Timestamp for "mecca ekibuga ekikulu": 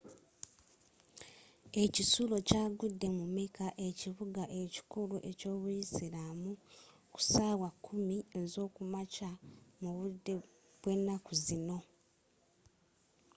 3.35-5.15